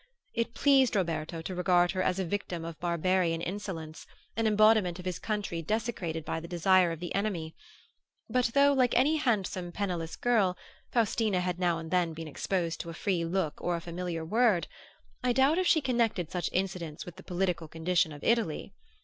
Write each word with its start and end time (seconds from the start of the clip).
It 0.33 0.55
pleased 0.55 0.95
Roberto 0.95 1.43
to 1.43 1.53
regard 1.53 1.91
her 1.91 2.01
as 2.01 2.17
a 2.17 2.25
victim 2.25 2.65
of 2.65 2.79
barbarian 2.79 3.39
insolence, 3.39 4.07
an 4.35 4.47
embodiment 4.47 4.97
of 4.97 5.05
his 5.05 5.19
country 5.19 5.61
desecrated 5.61 6.25
by 6.25 6.39
the 6.39 6.47
desire 6.47 6.91
of 6.91 6.99
the 6.99 7.13
enemy; 7.13 7.53
but 8.27 8.45
though, 8.55 8.73
like 8.73 8.97
any 8.97 9.17
handsome 9.17 9.71
penniless 9.71 10.15
girl, 10.15 10.57
Faustina 10.91 11.39
had 11.39 11.59
now 11.59 11.77
and 11.77 11.91
then 11.91 12.13
been 12.13 12.27
exposed 12.27 12.79
to 12.79 12.89
a 12.89 12.95
free 12.95 13.23
look 13.23 13.61
or 13.61 13.75
a 13.75 13.79
familiar 13.79 14.25
word, 14.25 14.67
I 15.23 15.33
doubt 15.33 15.59
if 15.59 15.67
she 15.67 15.81
connected 15.81 16.31
such 16.31 16.49
incidents 16.51 17.05
with 17.05 17.17
the 17.17 17.23
political 17.23 17.67
condition 17.67 18.11
of 18.11 18.23
Italy. 18.23 18.73